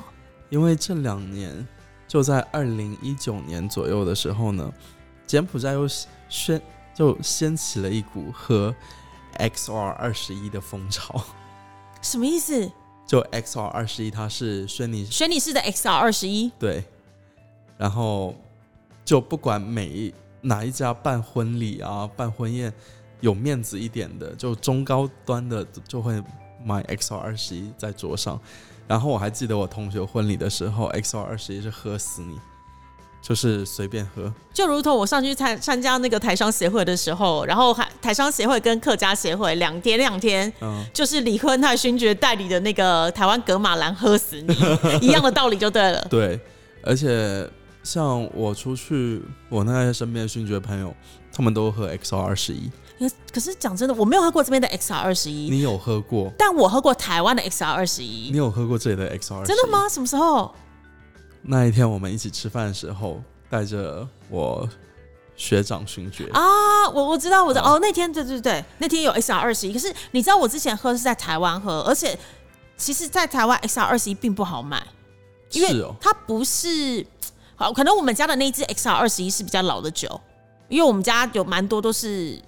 [0.49, 1.67] 因为这两年
[2.11, 4.75] 就在二零一九年左右的时候呢，
[5.29, 5.87] 柬埔寨又
[6.29, 6.61] 掀
[6.93, 8.75] 就掀起了一股和
[9.39, 11.25] XR 二十一的风潮。
[12.03, 12.69] 什么意思？
[13.07, 16.83] 就 XR 二十一，它是轩尼轩尼诗的 XR 二十一，对，
[17.79, 18.35] 然后
[19.05, 22.73] 就不管每一哪一家办婚礼啊、办婚宴
[23.21, 26.21] 有面子一点的，就中高端的就会
[26.65, 28.41] 买 XR 二十一在桌上。
[28.91, 32.41] 然后我还记得我同学婚礼的时候，XO 二十一是喝死你，
[33.23, 34.35] 就是随便喝。
[34.53, 44.53] 就如同我上去参参加那个台商协会的时候，然后还台商协会跟客家协会两天两天，嗯，就是李坤泰勋爵代理的那个台湾格马兰喝死你
[45.07, 46.05] 一样的道理就对了。
[46.11, 46.41] 对，
[46.83, 47.49] 而且
[47.85, 50.93] 像我出去，我那些身边的勋爵朋友，
[51.33, 52.69] 他们都喝 XO 二十一。
[53.01, 56.31] 可可是讲真的，我没有喝过这边的 XR 二十一，你有喝过？
[56.37, 58.37] 但我喝过台湾的 XR 二十一你。
[58.37, 59.45] 有喝过这里的 XR？
[59.47, 59.67] 真的？
[59.69, 59.89] 吗？
[59.89, 60.55] 什么时候？
[61.43, 64.69] 那一天我们一起吃饭的时候，带着我
[65.35, 67.65] 学长勋爵，啊，我我知道，我知道。
[67.65, 69.73] 啊哦，那天对对对，那天有 XR 二十一。
[69.73, 72.19] 可是你知道，我之前喝是在台湾喝，而且
[72.77, 74.87] 其实，在台湾 XR 二十一并不好买，
[75.53, 77.07] 因为它不是
[77.57, 80.21] 好，可能我们家的那一支 XR 二十一是比较老的酒，
[80.69, 82.39] 因为我们家有蛮多都是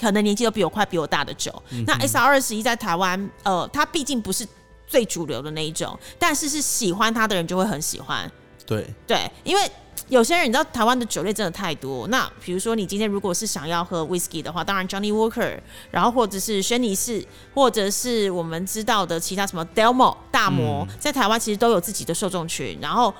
[0.00, 1.50] 可能年纪都比我快、比我大的酒。
[1.70, 4.46] 嗯那 S R 二十一在台湾，呃，它毕竟不是
[4.86, 8.30] 最主流的那一种，但是是喜欢它的人就会很喜欢。
[8.66, 9.70] 对，对，因为
[10.08, 12.06] 有些人你知道台湾的酒类真的太多。
[12.08, 15.58] 那比如说你今天如果是想要喝 whisky 的话，当然 Johnny Walker，
[15.90, 22.78] 然后或者是轩尼诗，或者是我们知道的其他什么 Delmo 大摩，在台湾其实都有自己的受众群。
[22.80, 23.12] 然后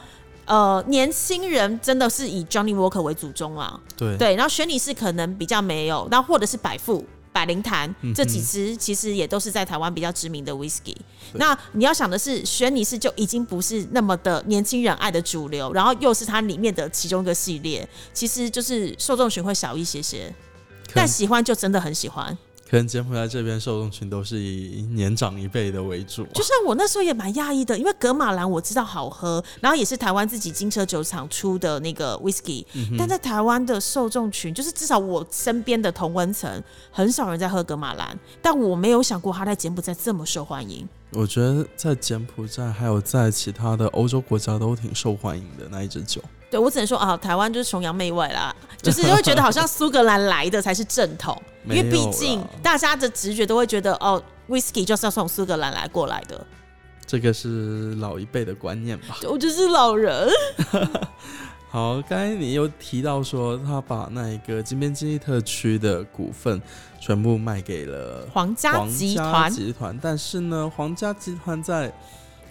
[0.48, 3.78] 呃，年轻人真的是以 Johnny Walker 为主宗啊。
[3.96, 7.06] 对，对，然后轩尼诗可能比较没有，那或者是百富。
[7.30, 10.96] 百灵坛这几支其实也都是在台湾比较知名的 whisky。
[11.34, 20.34] 那你要想的是，轩尼诗就已经不是那么的年轻人爱的主流，然后又是它里面的其中一个系列，其实就是受众群会少一些些，
[20.92, 22.36] 但喜欢就真的很喜欢。
[22.70, 32.66] 可能柬埔寨这边受众群都是以年长一辈的为主，就像我那时候也蛮讶异的，因为格马兰我知道好喝，然后也是台湾自己金车酒厂出的那个 whisky，
[32.98, 40.86] 但在台湾的受众群，就是至少我身边的同温层很少人在喝格马兰，但我没有想过它在柬埔寨这么受欢迎。
[41.12, 46.22] 我觉得在柬埔寨还有在其他的欧洲国家都挺受欢迎的那一支酒。
[46.50, 56.46] 对我只能说啊，台湾就是崇洋媚外啦，就是会觉得好像苏格兰来的才是正统， 因为毕竟大家的直觉都会觉得哦，whisky 就是要从苏格兰来过来的。
[57.06, 59.16] 这个是老一辈的观念吧？
[59.30, 60.28] 我就是老人。
[61.70, 66.60] 好，刚才你又提到说他把那一个金边经济特区的股份
[66.98, 71.92] 全部卖给了皇家集团集团，但是呢，皇家集团在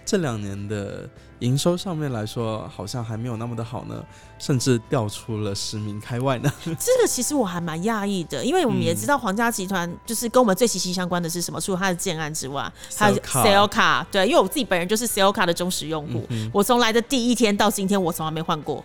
[0.08, 1.06] 这两年的。
[1.40, 4.04] 营收上面来说，好像还没有那么的好呢，
[4.40, 6.52] 甚至掉出了十名开外呢。
[6.64, 11.60] 这个其实我还蛮讶异的，因为我们也知道皇家集团就是跟我们最息息相关的是什么？
[11.60, 14.04] 除了它的建案之外，还有 Sale 卡。
[14.10, 18.84] 对，因为我自己本人就是 Sale 卡的忠实用户，我从来的第一天到今天，我从来没换过。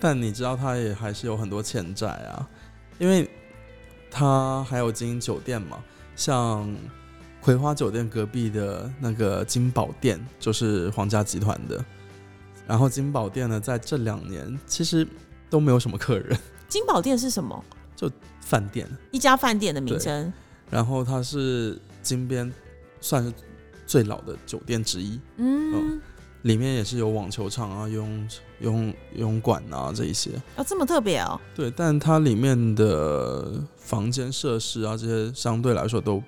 [0.00, 2.48] 但你知道，它也还是有很多欠债啊，
[2.96, 3.28] 因为
[4.10, 5.76] 它还有经营酒店嘛，
[6.16, 6.74] 像。
[7.42, 11.82] 葵花酒店隔壁的那个金宝店就是皇家集团的，
[12.66, 15.08] 然后金宝店呢，在这两年其实
[15.48, 16.38] 都没有什么客人。
[16.68, 17.64] 金宝店是什么？
[17.96, 18.10] 就
[18.42, 20.30] 饭店，一家饭店的名称。
[20.70, 22.52] 然后它是金边
[23.00, 23.32] 算是
[23.86, 25.18] 最老的酒店之一。
[25.36, 25.98] 嗯，
[26.42, 28.28] 里面也是有网球场啊、游泳
[28.60, 30.30] 游泳游泳馆啊这一些。
[30.56, 31.40] 啊，这么特别哦。
[31.54, 36.22] 对，但它里面的房间设施啊这些相对来说都。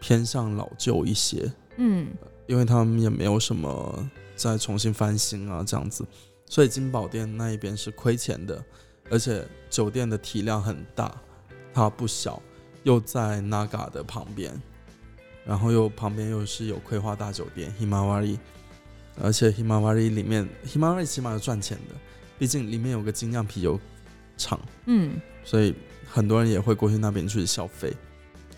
[0.00, 2.08] 偏向老旧一些，嗯，
[2.46, 6.04] 因为他们也没有什么再重新翻新啊，这样子，
[6.46, 8.64] 所以金宝店那一边是亏钱的，
[9.10, 11.14] 而且酒店的体量很大，
[11.74, 12.40] 它不小，
[12.84, 14.52] 又在 Naga 的旁边，
[15.44, 18.38] 然后又旁边又是有葵花大酒店 Himawari，
[19.20, 21.94] 而且 Himawari 里面 Himawari 起码是赚钱的，
[22.38, 23.78] 毕竟里面有个精酿啤酒
[24.36, 25.74] 厂，嗯，所以
[26.08, 27.92] 很多人也会过去那边去消费，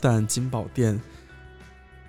[0.01, 1.01] 但金宝店。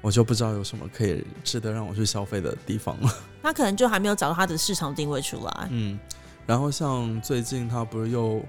[0.02, 3.14] 我就不知道有什么可以值得让我去消费的地方了。
[3.44, 5.68] 他可能就还没有找到他的市场定位出来。
[5.70, 6.00] 嗯，
[6.46, 8.44] 然后像最近他不是又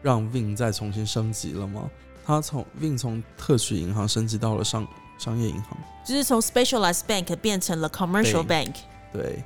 [0.00, 1.90] 让 Win 再重新升级了吗？
[2.24, 4.86] 他从 Win 从特许银行升级到了商
[5.18, 8.74] 商业银行，就是从 Specialized Bank 变成了 Commercial Bank。
[9.12, 9.42] 对，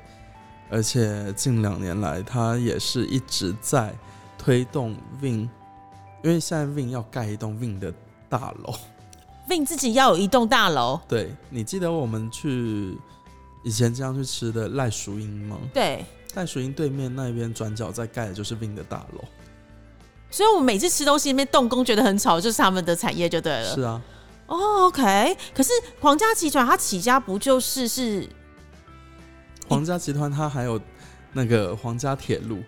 [0.71, 3.95] 而且近两年来，他也是一直在
[4.37, 5.49] 推动 Win，
[6.23, 7.93] 因为现在 Win 要盖一栋 Win 的
[8.29, 8.75] 大楼。
[9.49, 11.01] Vin 自己要有一栋大楼。
[11.09, 12.99] 对，你记得我们去
[13.63, 15.57] 以前经常去吃的赖淑英吗？
[15.73, 16.05] 对，
[16.35, 19.25] 赖淑英对面那边转角在盖的就是 Vin 的大楼。
[20.29, 23.75] 所以，我每次吃东西那边动工觉得很吵，就是他们的产业就对了。
[23.75, 24.03] 是啊。
[24.49, 25.37] 哦，OK。
[25.55, 28.29] 可是皇家集团它起家不就是是？
[29.69, 30.81] 皇家集团它还有
[31.33, 32.63] 那个皇家铁路。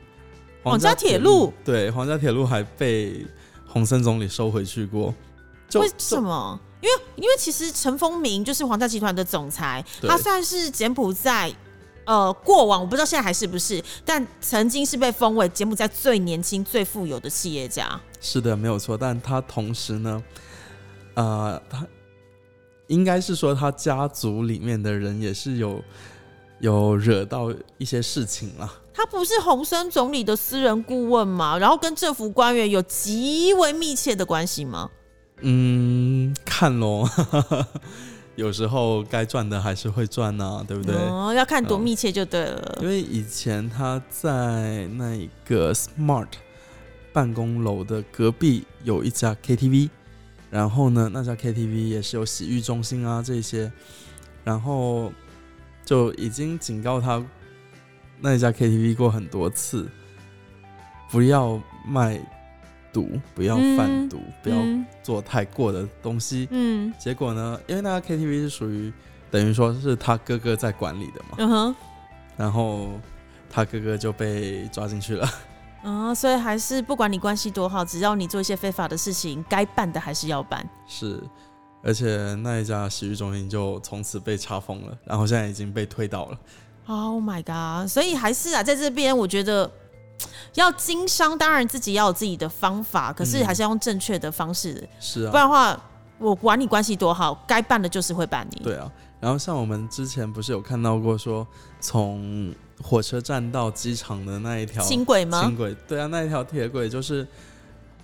[0.62, 1.52] 皇家铁路。
[1.64, 3.26] 对，皇家铁路还被
[3.66, 5.12] 洪森总理收回去过。
[5.74, 6.58] 为什么？
[6.80, 11.52] 因为因为其实陈风明就是皇家集团的总裁，他算是柬埔寨
[12.04, 18.00] 呃过往我不知道现在还是不是，但曾经是被封为柬埔寨最年轻、最富有的企业家。
[18.20, 18.96] 是的，没有错。
[18.96, 20.22] 但他同时呢，
[21.14, 21.86] 呃，他
[22.86, 25.82] 应该是说他家族里面的人也是有
[26.60, 28.72] 有惹到一些事情了。
[28.94, 31.56] 他不是洪森总理的私人顾问吗？
[31.58, 34.90] 然后跟政府官员有极为密切的关系吗？
[35.40, 37.08] 嗯，看喽，
[38.36, 40.94] 有时候该赚的还是会赚呐，对不对？
[40.94, 42.78] 哦，要看多密切就对了。
[42.80, 46.28] 因为以前他在那个 Smart
[47.12, 49.90] 办公楼的隔壁有一家 KTV，
[50.50, 53.70] 然后呢，那家 KTV 也是有洗浴中心啊这些，
[54.44, 55.12] 然后
[55.84, 57.24] 就已经警告他
[58.20, 59.88] 那一家 KTV 过很多次，
[61.10, 62.20] 不要卖。
[62.98, 64.56] 赌不要贩毒，不要
[65.04, 66.48] 做太过的东西。
[66.50, 67.60] 嗯，结果呢？
[67.68, 68.92] 因为那个 KTV 是属于
[69.30, 71.36] 等于说是他哥哥在管理的嘛。
[71.38, 71.76] 嗯哼。
[72.36, 72.88] 然后
[73.48, 75.30] 他哥哥就被抓进去了。
[75.84, 80.68] 啊， 所以还是不管你关系多好，只要你做一些非法的事情，该办的还是要办。
[80.88, 81.22] 是，
[81.84, 86.38] 而且那一家洗浴中心就从此被查封了，然后现在已经被推倒了。
[86.86, 87.88] Oh my god！
[87.88, 89.70] 所以还是啊，在这边我觉得
[90.54, 95.80] 要经商，当然自己要有自己的方法，可是嗯还是要用正确的方式，是啊不，然的话，
[96.18, 98.60] 我管你关系多好，该办的就是会办你。
[98.62, 98.90] 对啊。
[99.20, 101.46] 然后像我们之前不是有看到过说，
[101.80, 105.56] 从火车站到机场的那一条轻轨吗轻？
[105.56, 107.26] 轨，对啊，那一条铁轨就是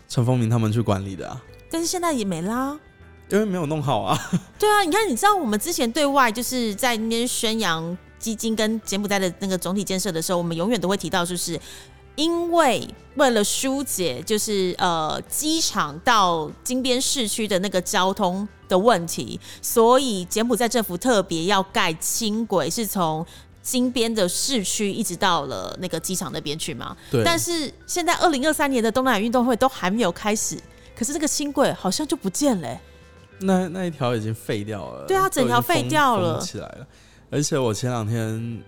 [0.09, 1.41] 陈风明他们去管理的啊，
[1.71, 2.77] 但是现在也没啦。
[3.31, 4.19] 因为没有弄好啊。
[4.59, 11.59] 对啊，你看，你知道我们之前对外就是在那边宣扬基金跟柬埔寨的那个总体建设的时候，我们永远都会提到，就是
[12.17, 23.25] 因为为了疏解就是呃机场到金边市区的那个交通的问题，所以柬埔寨政府特别要盖轻轨，是从
[23.63, 26.97] 金边的市区一直到了那个机场那边去嘛。
[27.11, 30.59] 对，但是现在二零二三年的东南亚运动会都还没有开始，
[30.97, 32.81] 可是这个轻轨好像就不见了欸、
[33.41, 36.87] 那那一条已经废掉了，对啊整条废掉了起来了。
[37.31, 38.63] 而且我前两天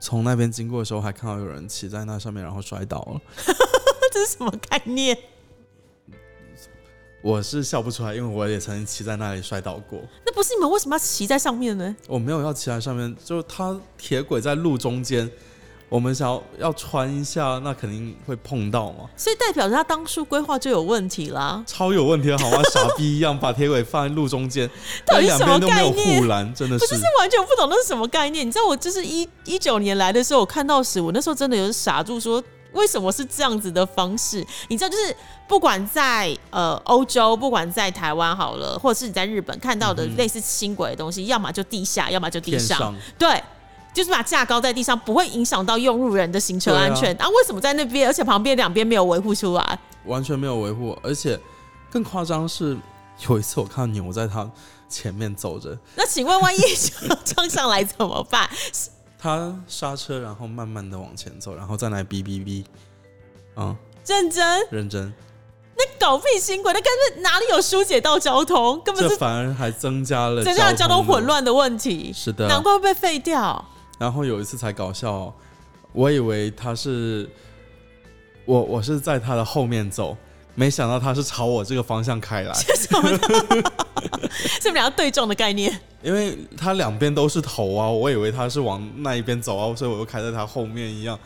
[0.00, 3.20] 从那边经过的时候，还看到有人骑在那上面，然后摔倒了。
[4.10, 5.16] 这是什么概念？
[7.22, 10.00] 我是笑不出来，因为我也曾经骑在那里摔倒过。
[10.24, 11.94] 那不是你们为什么要骑在上面呢？
[12.08, 15.30] 我没有要骑在上面，就是它铁轨在路中间，
[15.90, 21.62] 我们想要要穿一下，那肯定会碰到嘛，所以代表着他当初规划就有问题啦。
[21.66, 22.62] 超有问题的好吗？
[22.72, 24.70] 傻逼一样把铁轨放在路中间，
[25.04, 28.46] 到底两什么边都没有概念护栏，真的是我就，是完全不懂那是什么概念。
[28.46, 32.42] 你知道我就是一一九年来的时候，我看到时，我那时候真的有傻住说。
[32.72, 34.46] 为什么是这样子的方式？
[34.68, 35.12] 你知道，就是
[35.48, 43.42] 不管在呃欧洲，不管在台湾好了，或者是你在日本看到的类似轻轨的东西，要么就地下，要么就地上对，
[43.92, 47.14] 就是把架高在地上，不会影响到用路人的行车安全。
[47.16, 49.78] 啊为什么在那边，而且旁边两边没有维护出来？
[50.06, 51.38] 完全没有维护，而且
[51.90, 52.76] 更夸张是，
[53.28, 54.50] 有一次我看到牛在他
[54.88, 56.60] 前面走着，那请问，万一
[57.24, 58.48] 撞上来怎么办？
[59.18, 62.64] 他刹车，然后慢慢的往前走，然后再来哔哔哔，
[63.56, 63.76] 嗯，
[64.06, 65.12] 认真，认真，
[65.76, 71.26] 那狗屁新轨，那根本哪里有疏解到交通，根本是这反而还增加了增加了交通混的。
[71.26, 72.10] 乱的问题。
[72.14, 73.62] 是的，难怪会被废掉。
[74.00, 75.30] 然后有一次才搞笑，
[75.92, 77.28] 我以为他是
[78.46, 80.16] 我，我是在他的后面走，
[80.54, 83.18] 没想到他是朝我这个方向开来，什么的？
[84.32, 85.78] 是不是两个对撞的概念？
[86.02, 91.18] 因为他两边都是头啊，我以为他是往那一边走啊，所以我又开在他后面一样，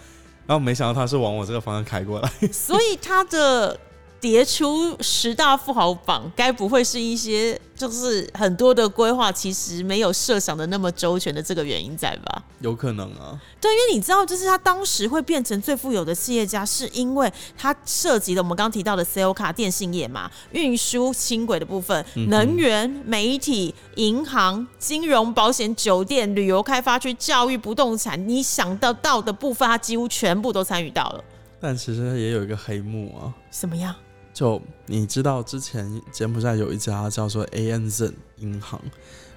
[0.45, 2.29] 然后没想到他是往我这个方向开过来。
[2.49, 3.79] 所以他的
[4.25, 12.43] 跌出十大富豪榜，该不会是一些就是很多的规划其实没有设想的那么周全的这个原因在吧？
[12.61, 31.23] 有可能啊，对，因为你知道，就是他当时会变成最富有的企业家，是因为他涉及了我们刚刚提到的 C O 卡电信业嘛，运输、轻轨的部分，嗯能源、媒体、银行、金融、保险、酒店、旅游开发区、教育、不动产，你想得到的部分，他几乎全部都参与到了。
[31.61, 33.29] 但其实也有一个黑幕啊。
[33.51, 33.95] 什么样？
[34.35, 38.79] 就你知道，之前柬埔寨有一家叫做 ANZ 银行，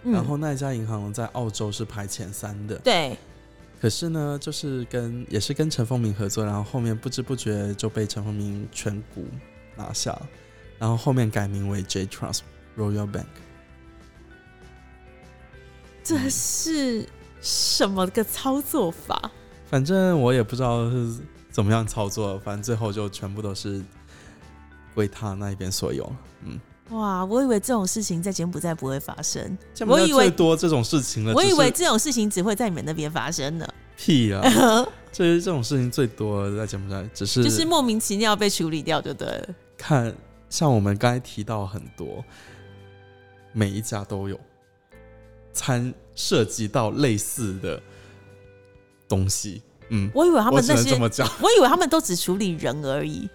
[0.03, 2.75] 嗯然后那一家银行在澳洲是排前三的。
[2.79, 3.15] 对，
[3.79, 9.25] 可是呢，就是跟也是跟陈凤鸣合作，然后后面不知不觉就被陈凤鸣全股
[9.75, 10.19] 拿下，
[10.79, 12.39] 然后后面改名为 J Trust
[12.75, 13.25] Royal Bank。
[16.03, 17.07] 这是
[17.39, 19.29] 什么个操作法？
[19.69, 21.19] 反正我也不知道是
[21.51, 23.83] 怎么样操作，反正最后就全部都是
[24.97, 26.11] 归他那一边所有。
[26.43, 33.67] 嗯，哇，我以为这种事情在柬埔寨不会发生，我以为最多这种事情了，我以为这种事情只会在你们那边发生呢。
[33.95, 34.41] 屁啊！
[35.11, 39.47] 这是这种事情最多在柬埔寨，只是就是莫名其妙被处理掉就对了。
[39.77, 40.11] 看
[40.49, 42.25] 像我们刚才提到很多，
[43.53, 44.39] 每一家都有
[45.53, 47.79] 参涉及到类似的
[49.07, 49.61] 东西。
[49.89, 50.95] 嗯，我以为他们那些，
[51.39, 53.29] 我以为他们都只处理人而已，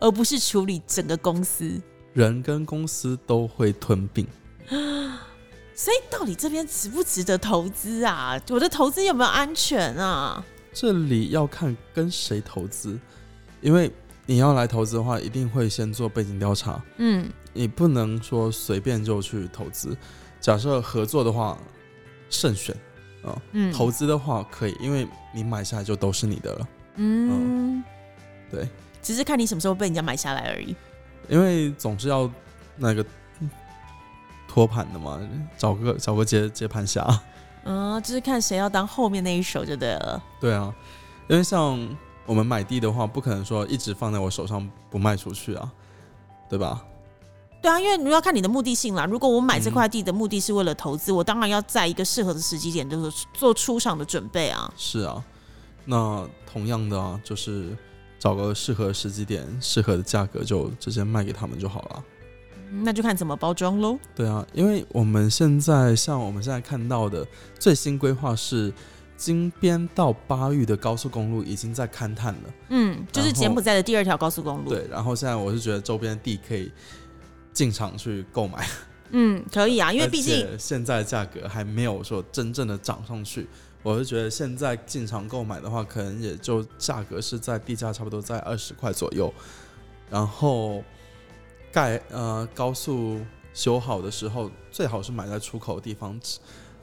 [0.00, 1.80] 而不是处理整个公司。
[2.14, 4.26] 人跟公司都会吞并。
[5.74, 8.40] 所以到底这边值不值得投资啊？
[8.50, 10.44] 我的投资有没有安全啊？
[10.72, 12.98] 这里要看跟谁投资，
[13.60, 13.90] 因为
[14.26, 19.96] 你要来投资的话，一定会先做背景调查，嗯，你不能说随便就去投资。
[20.40, 21.56] 假设合作的话，
[22.28, 22.74] 慎选
[23.22, 26.68] 啊；嗯投资的话可以，因为你买下来就都是你的了。
[26.96, 27.82] 嗯，
[28.50, 28.68] 对，
[29.02, 30.74] 只是看你什么时候被人家买下来而已。
[31.28, 32.30] 因为总是要
[32.76, 33.04] 那个
[34.46, 35.20] 托盘的嘛，
[35.56, 37.06] 找个找个接接盘侠。
[37.64, 40.22] 嗯，就是看谁要当后面那一手就对了。
[40.40, 40.74] 对啊，
[41.28, 41.78] 因为像
[42.24, 45.70] 我们买地的话，不可能说一直放在我手上不卖出去啊，
[46.48, 46.82] 对吧？
[47.60, 49.04] 对啊，因为你要看你的目的性啦。
[49.04, 54.72] 如果我买这块地的目的是为了投资，我当然要在一个适合的时机点，就是做出场的准备啊。
[54.76, 55.22] 是啊，
[55.84, 57.76] 那同样的啊，就是
[58.18, 62.04] 找个适合的时机点、适合的价格，就直接卖给他们就好了。
[62.82, 63.98] 那就看怎么包装喽。
[64.14, 67.26] 对啊，因为我们现在像我们现在看到的
[67.58, 68.70] 最新规划是，
[69.16, 72.54] 金边到巴育的高速公路已经在勘探了。
[72.68, 74.68] 嗯，就是柬埔寨的第二条高速公路。
[74.68, 76.70] 对，然后现在我是觉得周边地可以
[77.54, 78.68] 进场去购买。
[79.12, 83.48] 嗯，可以啊，因为毕竟现在价格还没有说真正的涨上去，
[83.88, 89.32] 我是觉得现在进场购买的话，可能也就价格是在地价差不多在二十块左右，
[90.10, 90.82] 然后。
[91.70, 93.20] 盖呃高速
[93.52, 96.18] 修好的时候，最好是买在出口的地方，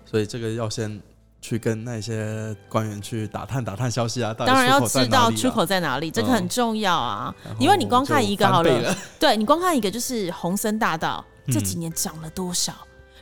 [0.05, 1.01] 所以这个要先
[1.41, 4.31] 去跟那些官员去打探打探消息啊。
[4.31, 7.33] 当然要知道出口在哪里，这个很重要啊。
[7.59, 12.71] 因为你光看一个好了，对你光看一个就是红森大道这几年涨了多少，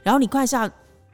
[0.04, 0.70] 然后你看一下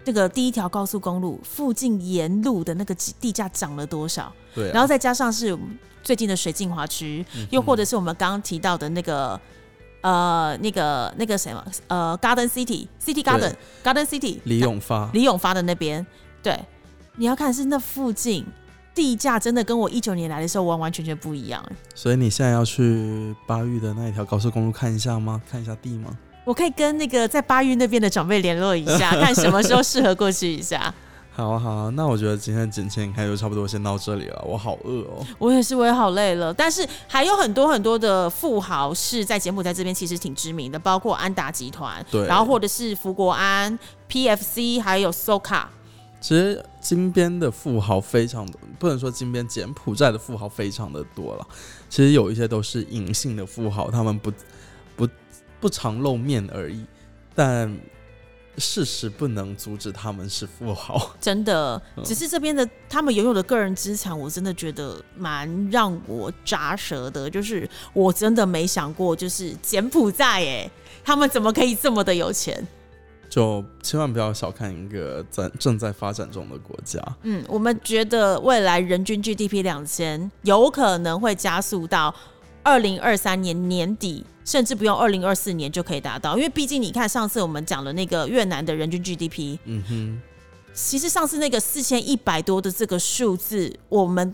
[0.05, 5.57] 那个第一条高速公路附近沿路的那个地价涨了多少，对，然后再加上是
[6.03, 9.39] 最近的水镜华区，又或者是我们刚刚提到的那个。
[10.01, 16.07] 呃，那个那个什么，呃，Garden City，City Garden，Garden City，李永发，李永发的那边，
[16.41, 16.57] 对，
[17.17, 18.45] 你要看是那附近
[18.95, 21.61] 地价真的跟我一九年来的时候完完全全不一样。
[21.93, 25.41] 所以你现在要去巴育的那一条高速公路看一下吗？
[25.51, 26.17] 看一下地吗？
[26.45, 30.93] 我可以跟那个在巴育那边的长辈联络一下， 看什么时候适合过去一下。
[31.31, 34.43] 好啊好啊，那我觉得今天剪切开就差不多先到这里了。
[34.45, 36.53] 我好饿哦，我也是，我也好累了。
[36.53, 43.79] 但是还有很多很多的富豪是在柬埔寨这边其实挺知名的，包括安达集团，对，然后或者是福国安、
[44.09, 45.63] PFC，还有 Soka。
[46.19, 51.47] 其实金边的富豪非常的，不能说金边柬埔寨的富豪非常的多了。
[51.89, 54.29] 其实有一些都是隐性的富豪，他们不
[54.97, 55.07] 不
[55.59, 56.85] 不常露面而已，
[57.35, 57.75] 但。
[58.57, 61.81] 事实不能阻止他们是富豪， 真的。
[62.03, 67.29] 只是这边的他们拥有的个人资产，我真的觉得蛮让我扎舌的。
[67.29, 70.69] 就是我真的没想过，就是柬埔寨，哎，
[71.05, 72.67] 他们怎么可以这么的有钱？
[73.29, 77.01] 就千万不要小看一个在正在发展中的国家。
[77.21, 82.13] 嗯，我们觉得未来人均 GDP 两千有可能会加速到
[82.61, 84.25] 二零二三年年底。
[84.49, 90.21] 甚至不用二零二四年就可以达到，因为毕竟你看上次我们讲了那个越南的人均 GDP，嗯哼，
[90.73, 94.33] 其实上次那个四千一百多的这个数字，我们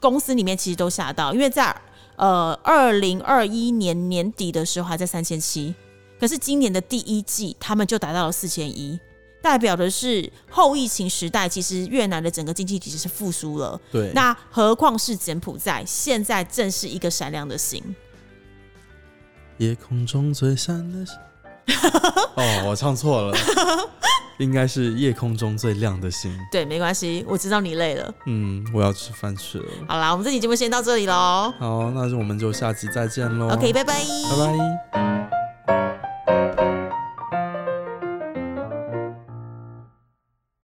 [0.00, 1.78] 公司里面其实都吓到，因为在
[2.16, 5.74] 呃二零二一年年底的时候还在三千七，
[6.18, 8.98] 可是今年的第一季他们就达到了四千一，
[9.42, 17.84] 代表的是后疫情时代其实越南的整个经济体是复苏了，对，那何况是柬埔寨，现在正是一个闪亮的星。
[19.60, 21.16] 夜空中最闪的星。
[22.34, 23.36] 哦，我唱错了，
[24.38, 26.34] 应该是夜空中最亮的星。
[26.50, 28.12] 对，没关系，我知道你累了。
[28.26, 29.66] 嗯，我要吃饭去了。
[29.86, 31.52] 好啦，我们这期节目先到这里喽。
[31.58, 33.50] 好，那就我们就下期再见喽。
[33.50, 33.94] OK，拜拜，
[34.30, 34.36] 拜
[34.92, 35.49] 拜。